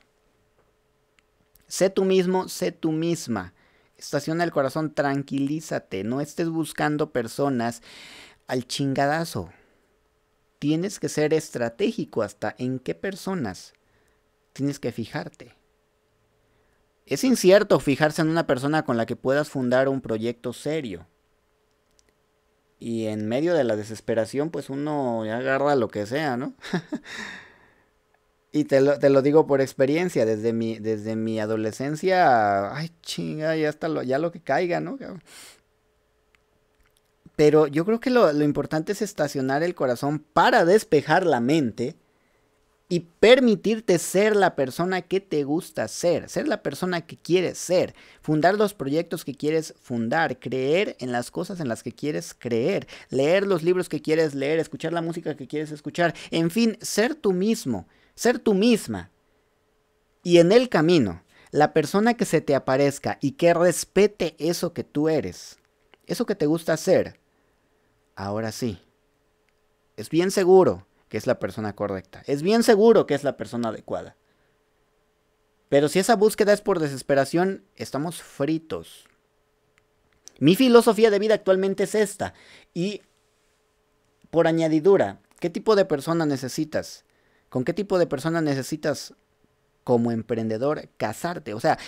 [1.66, 3.52] Sé tú mismo, sé tú misma.
[3.98, 7.82] Estaciona el corazón, tranquilízate, no estés buscando personas
[8.46, 9.50] al chingadazo.
[10.60, 13.74] Tienes que ser estratégico hasta en qué personas
[14.52, 15.54] tienes que fijarte.
[17.06, 21.06] Es incierto fijarse en una persona con la que puedas fundar un proyecto serio.
[22.78, 26.54] Y en medio de la desesperación, pues uno agarra lo que sea, ¿no?
[28.50, 33.56] y te lo, te lo, digo por experiencia, desde mi, desde mi adolescencia, ay chinga,
[33.56, 34.98] ya, lo, ya lo que caiga, ¿no?
[37.36, 41.96] Pero yo creo que lo, lo importante es estacionar el corazón para despejar la mente
[42.88, 47.94] y permitirte ser la persona que te gusta ser, ser la persona que quieres ser,
[48.22, 52.88] fundar los proyectos que quieres fundar, creer en las cosas en las que quieres creer,
[53.10, 57.14] leer los libros que quieres leer, escuchar la música que quieres escuchar, en fin, ser
[57.14, 57.86] tú mismo,
[58.18, 59.10] ser tú misma.
[60.24, 64.82] Y en el camino, la persona que se te aparezca y que respete eso que
[64.82, 65.58] tú eres,
[66.06, 67.20] eso que te gusta hacer,
[68.16, 68.82] ahora sí,
[69.96, 72.24] es bien seguro que es la persona correcta.
[72.26, 74.16] Es bien seguro que es la persona adecuada.
[75.68, 79.06] Pero si esa búsqueda es por desesperación, estamos fritos.
[80.40, 82.34] Mi filosofía de vida actualmente es esta.
[82.74, 83.02] Y
[84.30, 87.04] por añadidura, ¿qué tipo de persona necesitas?
[87.48, 89.14] ¿Con qué tipo de persona necesitas
[89.84, 91.54] como emprendedor casarte?
[91.54, 91.78] O sea,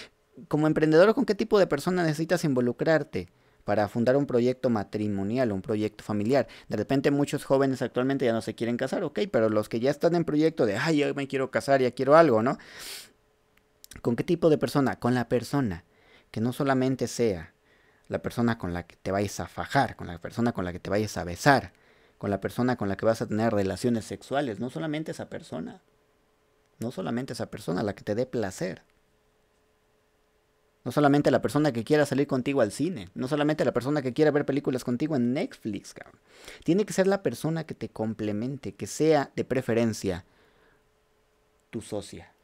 [0.48, 3.28] como emprendedor, ¿con qué tipo de persona necesitas involucrarte?
[3.64, 6.48] para fundar un proyecto matrimonial, un proyecto familiar.
[6.68, 9.90] De repente muchos jóvenes actualmente ya no se quieren casar, ok, pero los que ya
[9.90, 12.58] están en proyecto de, ay, yo me quiero casar, ya quiero algo, ¿no?
[14.02, 14.98] ¿Con qué tipo de persona?
[14.98, 15.84] Con la persona
[16.30, 17.54] que no solamente sea
[18.08, 20.80] la persona con la que te vayas a fajar, con la persona con la que
[20.80, 21.72] te vayas a besar,
[22.20, 25.80] con la persona con la que vas a tener relaciones sexuales, no solamente esa persona,
[26.78, 28.82] no solamente esa persona, la que te dé placer.
[30.84, 34.12] No solamente la persona que quiera salir contigo al cine, no solamente la persona que
[34.12, 36.20] quiera ver películas contigo en Netflix, cabrón.
[36.62, 40.26] Tiene que ser la persona que te complemente, que sea de preferencia
[41.70, 42.34] tu socia,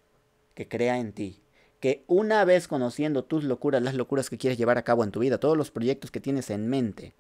[0.55, 1.43] que crea en ti,
[1.81, 5.21] que una vez conociendo tus locuras, las locuras que quieres llevar a cabo en tu
[5.21, 7.13] vida, todos los proyectos que tienes en mente,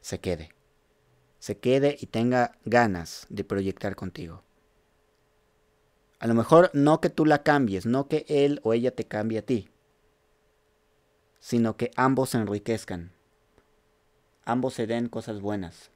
[0.00, 0.55] se quede.
[1.38, 4.42] Se quede y tenga ganas de proyectar contigo.
[6.18, 9.38] A lo mejor no que tú la cambies, no que él o ella te cambie
[9.38, 9.68] a ti,
[11.40, 13.12] sino que ambos se enriquezcan,
[14.44, 15.90] ambos se den cosas buenas,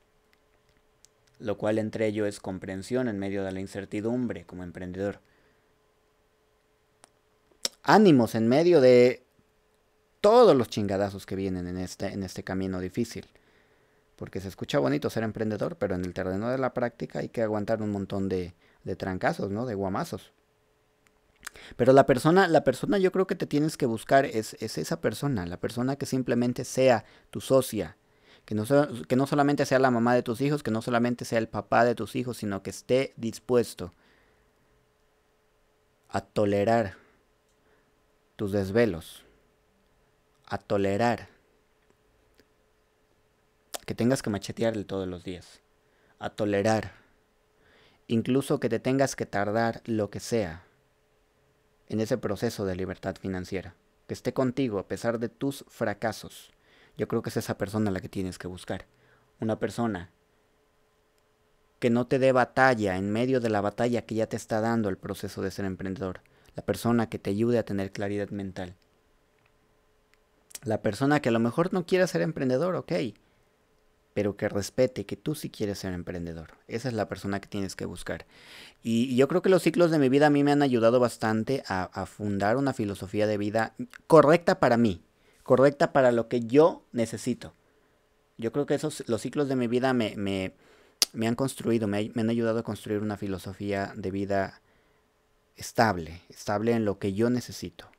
[1.39, 5.21] lo cual entre ello es comprensión en medio de la incertidumbre como emprendedor.
[7.83, 9.25] Ánimos en medio de
[10.21, 13.27] todos los chingadazos que vienen en este, en este camino difícil.
[14.21, 17.41] Porque se escucha bonito ser emprendedor, pero en el terreno de la práctica hay que
[17.41, 18.53] aguantar un montón de,
[18.85, 19.65] de trancazos, ¿no?
[19.65, 20.31] De guamazos.
[21.79, 25.01] Pero la persona, la persona yo creo que te tienes que buscar es, es esa
[25.01, 27.97] persona, la persona que simplemente sea tu socia,
[28.45, 28.67] que no,
[29.09, 31.87] que no solamente sea la mamá de tus hijos, que no solamente sea el papá
[31.87, 33.95] de tus hijos, sino que esté dispuesto
[36.11, 36.97] a tolerar
[38.37, 39.25] tus desvelos,
[40.45, 41.40] a tolerar
[43.91, 45.63] que tengas que machetearle todos los días,
[46.21, 46.93] a tolerar
[48.07, 50.63] incluso que te tengas que tardar lo que sea
[51.89, 53.75] en ese proceso de libertad financiera,
[54.07, 56.53] que esté contigo a pesar de tus fracasos.
[56.97, 58.87] Yo creo que es esa persona la que tienes que buscar.
[59.41, 60.13] Una persona
[61.81, 64.89] que no te dé batalla en medio de la batalla que ya te está dando
[64.89, 66.21] el proceso de ser emprendedor.
[66.55, 68.77] La persona que te ayude a tener claridad mental.
[70.63, 72.93] La persona que a lo mejor no quiera ser emprendedor, ok,
[74.15, 76.55] pero que respete que tú sí quieres ser emprendedor.
[76.67, 78.27] Esa es la persona que tienes que buscar.
[78.83, 81.63] Y yo creo que los ciclos de mi vida a mí me han ayudado bastante
[81.69, 83.75] a, fundar una filosofía de vida
[84.07, 85.03] correcta para mí,
[85.43, 87.55] correcta para lo que yo necesito.
[88.37, 90.55] Yo creo que esos, los ciclos de mi vida me, me,
[91.13, 94.61] me han construido, me, me han ayudado a construir una filosofía de vida
[95.57, 97.91] estable, estable en lo que yo necesito.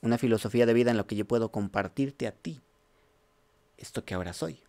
[0.00, 2.60] Una filosofía de vida en lo que yo puedo compartirte a ti.
[3.76, 4.62] Esto que ahora soy.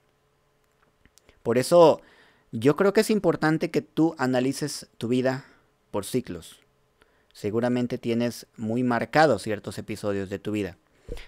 [1.44, 2.02] Por eso
[2.52, 5.46] yo creo que es importante que tú analices tu vida
[5.92, 6.60] por ciclos.
[7.34, 10.78] Seguramente tienes muy marcados ciertos episodios de tu vida.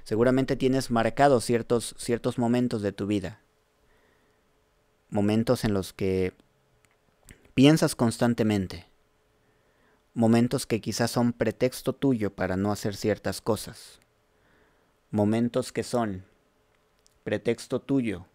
[0.03, 3.39] Seguramente tienes marcados ciertos, ciertos momentos de tu vida.
[5.09, 6.33] Momentos en los que
[7.53, 8.87] piensas constantemente.
[10.13, 13.99] Momentos que quizás son pretexto tuyo para no hacer ciertas cosas.
[15.09, 16.25] Momentos que son
[17.23, 18.25] pretexto tuyo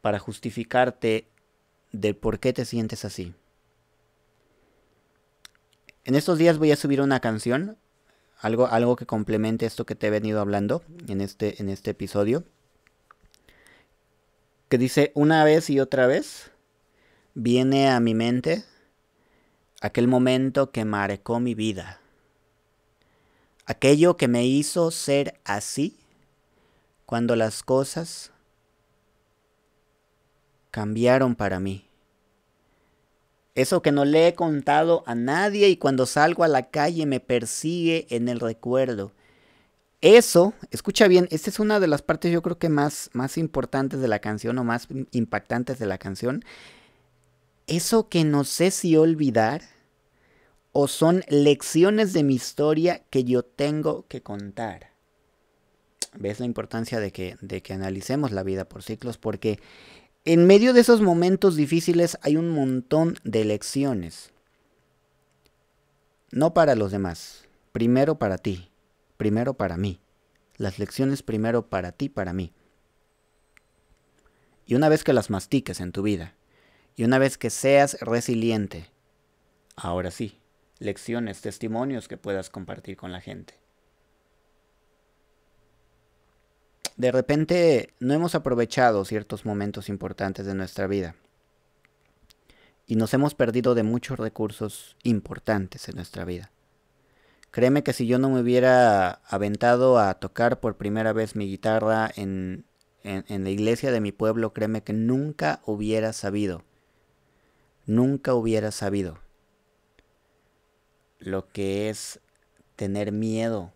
[0.00, 1.28] para justificarte
[1.92, 3.34] del por qué te sientes así.
[6.04, 7.76] En estos días voy a subir una canción,
[8.38, 12.44] algo, algo que complemente esto que te he venido hablando en este, en este episodio,
[14.68, 16.50] que dice una vez y otra vez,
[17.34, 18.64] viene a mi mente
[19.80, 22.00] aquel momento que marcó mi vida,
[23.66, 25.98] aquello que me hizo ser así
[27.06, 28.32] cuando las cosas
[30.78, 31.88] cambiaron para mí.
[33.56, 37.18] Eso que no le he contado a nadie y cuando salgo a la calle me
[37.18, 39.10] persigue en el recuerdo.
[40.02, 43.98] Eso, escucha bien, esta es una de las partes yo creo que más, más importantes
[43.98, 46.44] de la canción o más impactantes de la canción.
[47.66, 49.62] Eso que no sé si olvidar
[50.70, 54.92] o son lecciones de mi historia que yo tengo que contar.
[56.14, 59.18] ¿Ves la importancia de que, de que analicemos la vida por ciclos?
[59.18, 59.58] Porque
[60.28, 64.30] en medio de esos momentos difíciles hay un montón de lecciones.
[66.30, 68.68] No para los demás, primero para ti,
[69.16, 70.00] primero para mí.
[70.58, 72.52] Las lecciones primero para ti, para mí.
[74.66, 76.34] Y una vez que las mastiques en tu vida,
[76.94, 78.90] y una vez que seas resiliente,
[79.76, 80.38] ahora sí,
[80.78, 83.54] lecciones, testimonios que puedas compartir con la gente.
[86.98, 91.14] De repente no hemos aprovechado ciertos momentos importantes de nuestra vida.
[92.86, 96.50] Y nos hemos perdido de muchos recursos importantes en nuestra vida.
[97.52, 102.10] Créeme que si yo no me hubiera aventado a tocar por primera vez mi guitarra
[102.16, 102.64] en,
[103.04, 106.64] en, la iglesia de mi pueblo, créeme que nunca hubiera sabido,
[107.86, 109.18] nunca hubiera sabido
[111.20, 112.20] lo que es
[112.74, 113.72] tener miedo,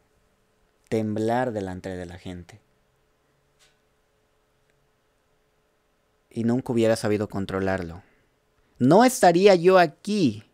[0.88, 2.61] temblar delante de la gente.
[6.32, 8.02] Y nunca hubiera sabido controlarlo.
[8.78, 10.44] No estaría yo aquí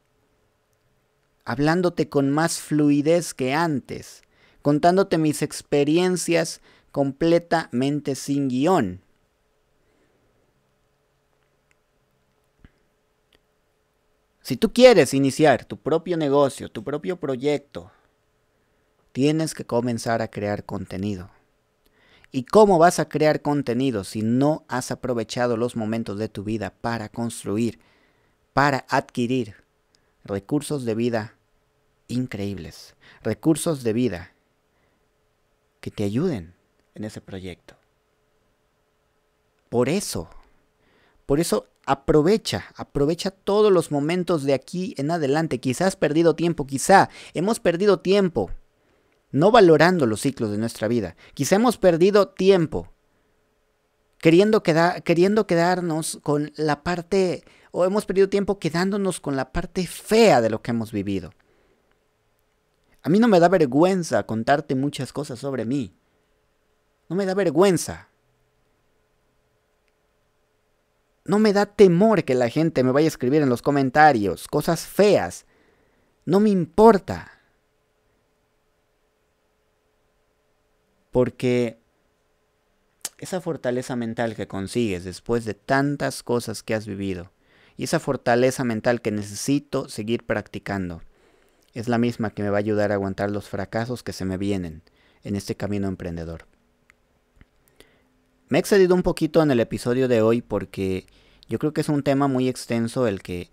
[1.45, 4.23] hablándote con más fluidez que antes,
[4.61, 6.61] contándote mis experiencias
[6.93, 9.01] completamente sin guion.
[14.43, 17.91] Si tú quieres iniciar tu propio negocio, tu propio proyecto,
[19.13, 21.31] tienes que comenzar a crear contenido.
[22.31, 26.75] ¿Y cómo vas a crear contenido si no has aprovechado los momentos de tu vida
[26.81, 27.79] para construir,
[28.53, 29.55] para adquirir
[30.25, 31.35] recursos de vida
[32.07, 32.95] increíbles?
[33.23, 34.33] Recursos de vida
[35.81, 36.55] que te ayuden
[36.95, 37.77] en ese proyecto.
[39.71, 40.29] Por eso,
[41.25, 45.61] por eso aprovecha, aprovecha todos los momentos de aquí en adelante.
[45.61, 48.51] Quizás has perdido tiempo, quizá hemos perdido tiempo
[49.31, 51.17] no valorando los ciclos de nuestra vida.
[51.35, 52.93] Quizá hemos perdido tiempo
[54.19, 60.41] queriendo, queriendo quedarnos con la parte, o hemos perdido tiempo quedándonos con la parte fea
[60.41, 61.33] de lo que hemos vivido.
[63.03, 65.95] A mí no me da vergüenza contarte muchas cosas sobre mí.
[67.09, 68.09] No me da vergüenza.
[71.25, 74.87] No me da temor que la gente me vaya a escribir en los comentarios cosas
[74.87, 75.47] feas.
[76.25, 77.38] No me importa.
[81.11, 81.79] Porque
[83.19, 87.33] esa fortaleza mental que consigues después de tantas cosas que has vivido,
[87.77, 91.03] y esa fortaleza mental que necesito seguir practicando,
[91.75, 94.37] es la misma que me va a ayudar a aguantar los fracasos que se me
[94.37, 94.83] vienen
[95.23, 96.47] en este camino emprendedor.
[98.49, 101.07] Me he excedido un poquito en el episodio de hoy porque
[101.49, 103.51] yo creo que es un tema muy extenso el que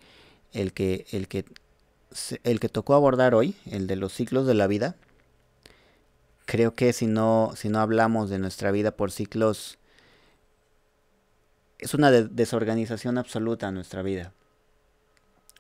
[0.54, 1.46] el que el que
[2.44, 4.96] el que tocó abordar hoy, el de los ciclos de la vida
[6.46, 9.78] creo que si no, si no hablamos de nuestra vida por ciclos,
[11.80, 14.34] es una desorganización absoluta nuestra vida.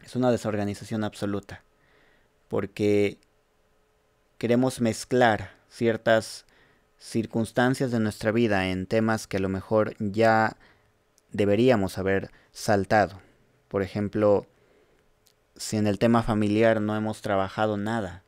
[0.03, 1.63] Es una desorganización absoluta.
[2.47, 3.17] Porque
[4.37, 6.45] queremos mezclar ciertas
[6.99, 10.57] circunstancias de nuestra vida en temas que a lo mejor ya
[11.31, 13.19] deberíamos haber saltado.
[13.67, 14.47] Por ejemplo,
[15.55, 18.24] si en el tema familiar no hemos trabajado nada,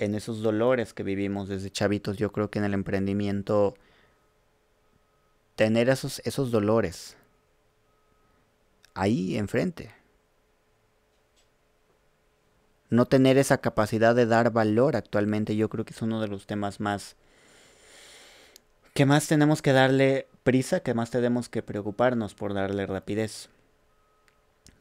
[0.00, 3.74] en esos dolores que vivimos desde chavitos, yo creo que en el emprendimiento,
[5.56, 7.16] tener esos, esos dolores
[8.94, 9.92] ahí enfrente.
[12.88, 16.46] No tener esa capacidad de dar valor actualmente, yo creo que es uno de los
[16.46, 17.16] temas más
[18.94, 23.48] que más tenemos que darle prisa, que más tenemos que preocuparnos por darle rapidez.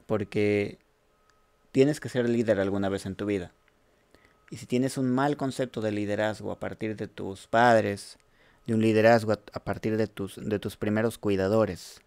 [0.07, 0.79] Porque
[1.71, 3.51] tienes que ser líder alguna vez en tu vida.
[4.49, 8.17] Y si tienes un mal concepto de liderazgo a partir de tus padres,
[8.65, 12.01] de un liderazgo a, partir de tus, de tus primeros cuidadores,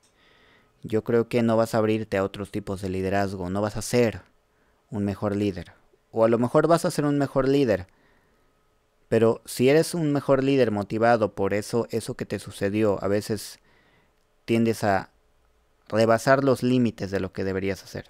[0.83, 3.83] yo creo que no vas a abrirte a otros tipos de liderazgo, no vas a
[3.83, 4.23] ser
[4.91, 5.73] un mejor líder.
[6.11, 7.87] O a lo mejor vas a ser un mejor líder.
[9.09, 13.61] Pero si eres un mejor líder motivado por eso, eso que te sucedió, a veces
[14.45, 15.11] tiendes a
[15.89, 18.07] rebasar los límites de lo que deberías hacer.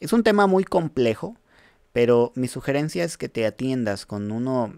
[0.00, 1.36] Es un tema muy complejo,
[1.96, 4.74] pero mi sugerencia es que te atiendas con uno,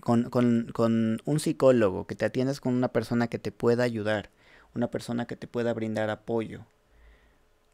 [0.00, 4.30] con, con, con un psicólogo, que te atiendas con una persona que te pueda ayudar,
[4.74, 6.64] una persona que te pueda brindar apoyo.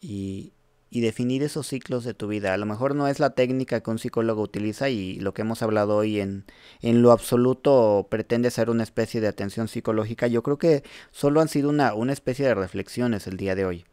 [0.01, 0.53] Y,
[0.91, 2.55] y definir esos ciclos de tu vida.
[2.55, 5.63] A lo mejor no es la técnica que un psicólogo utiliza y lo que hemos
[5.63, 6.45] hablado hoy en,
[6.83, 10.27] en lo absoluto pretende ser una especie de atención psicológica.
[10.27, 13.85] Yo creo que solo han sido una, una especie de reflexiones el día de hoy.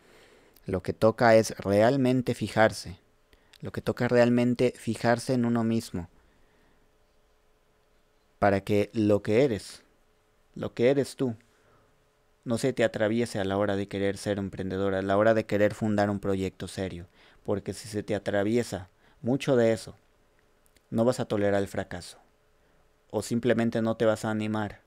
[0.65, 3.04] Lo que toca es realmente fijarse.
[3.65, 6.07] Lo que toca realmente fijarse en uno mismo.
[8.37, 9.81] Para que lo que eres,
[10.53, 11.35] lo que eres tú,
[12.43, 15.47] no se te atraviese a la hora de querer ser emprendedor, a la hora de
[15.47, 17.07] querer fundar un proyecto serio.
[17.43, 18.91] Porque si se te atraviesa
[19.23, 19.95] mucho de eso,
[20.91, 22.19] no vas a tolerar el fracaso.
[23.09, 24.81] O simplemente no te vas a animar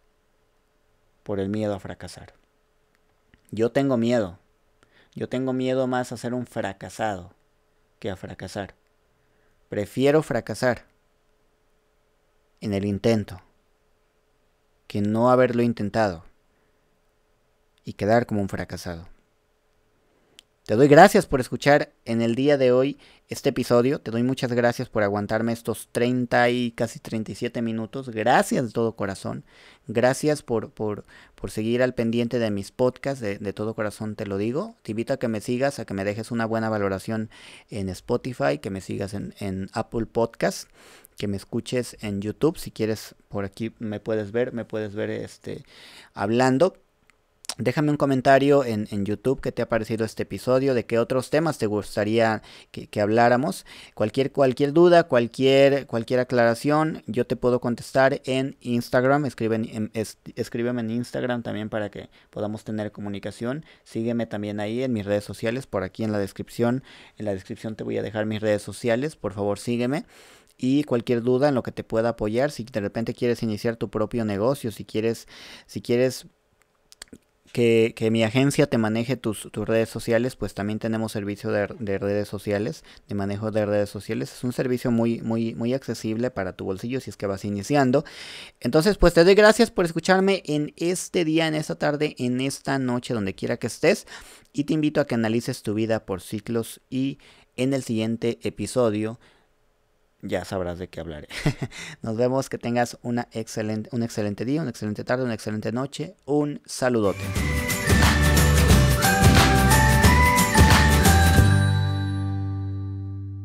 [1.24, 2.32] por el miedo a fracasar.
[3.50, 4.38] Yo tengo miedo.
[5.16, 7.36] Yo tengo miedo más a ser un fracasado
[7.98, 8.74] que a fracasar.
[9.68, 10.86] Prefiero fracasar
[12.60, 13.40] en el intento
[14.86, 16.24] que no haberlo intentado
[17.84, 19.08] y quedar como un fracasado.
[20.68, 22.98] Te doy gracias por escuchar en el día de hoy
[23.28, 24.02] este episodio.
[24.02, 28.10] Te doy muchas gracias por aguantarme estos 30 y casi 37 minutos.
[28.10, 29.46] Gracias de todo corazón.
[29.86, 31.06] Gracias por, por,
[31.36, 33.22] por seguir al pendiente de mis podcasts.
[33.22, 34.76] De, de, todo corazón te lo digo.
[34.82, 37.30] Te invito a que me sigas, a que me dejes una buena valoración
[37.70, 40.68] en Spotify, que me sigas en, en Apple Podcasts
[41.16, 42.58] que me escuches en YouTube.
[42.58, 45.64] Si quieres, por aquí me puedes ver, me puedes ver este,
[46.12, 46.76] hablando.
[47.60, 51.58] Déjame un comentario en, YouTube que te ha parecido este episodio, de qué otros temas
[51.58, 52.40] te gustaría
[52.70, 53.66] que, habláramos.
[53.94, 59.24] Cualquier, cualquier duda, cualquier, cualquier aclaración, yo te puedo contestar en Instagram.
[59.26, 63.64] Escriben, en, es, escríbeme en Instagram también para que podamos tener comunicación.
[63.82, 66.84] Sígueme también ahí en mis redes sociales, por aquí en la descripción.
[67.16, 70.04] En la descripción te voy a dejar mis redes sociales, por favor sígueme
[70.60, 73.90] y cualquier duda en lo que te pueda apoyar si de repente quieres iniciar tu
[73.90, 75.28] propio negocio si quieres
[75.68, 76.26] si quieres
[77.52, 81.68] que, que, mi agencia te maneje tus, tus, redes sociales, pues también tenemos servicio de,
[81.78, 84.32] de, redes sociales, de manejo de redes sociales.
[84.32, 88.04] Es un servicio muy, muy, muy accesible para tu bolsillo si es que vas iniciando.
[88.60, 92.78] Entonces, pues te doy gracias por escucharme en este día, en esta tarde, en esta
[92.78, 94.06] noche, donde quiera que estés.
[94.52, 97.18] Y te invito a que analices tu vida por ciclos y
[97.56, 99.18] en el siguiente episodio
[100.22, 101.28] ya sabrás de qué hablaré.
[102.02, 106.16] Nos vemos, que tengas una excelente, un excelente día, una excelente tarde, una excelente noche.
[106.24, 107.22] Un saludote.